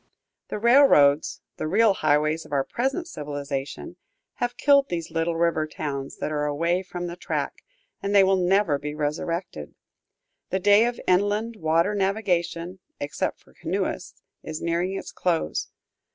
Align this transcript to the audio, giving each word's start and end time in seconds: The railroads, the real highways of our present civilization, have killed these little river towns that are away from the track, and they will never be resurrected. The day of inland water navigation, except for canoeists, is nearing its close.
The 0.47 0.57
railroads, 0.57 1.41
the 1.57 1.67
real 1.67 1.93
highways 1.93 2.43
of 2.43 2.51
our 2.51 2.63
present 2.63 3.07
civilization, 3.07 3.97
have 4.37 4.57
killed 4.57 4.89
these 4.89 5.11
little 5.11 5.35
river 5.35 5.67
towns 5.67 6.17
that 6.17 6.31
are 6.31 6.45
away 6.45 6.81
from 6.81 7.05
the 7.05 7.15
track, 7.15 7.63
and 8.01 8.15
they 8.15 8.23
will 8.23 8.35
never 8.35 8.79
be 8.79 8.95
resurrected. 8.95 9.75
The 10.49 10.57
day 10.59 10.85
of 10.87 10.99
inland 11.05 11.55
water 11.57 11.93
navigation, 11.93 12.79
except 12.99 13.41
for 13.41 13.53
canoeists, 13.53 14.23
is 14.41 14.59
nearing 14.59 14.97
its 14.97 15.11
close. 15.11 15.67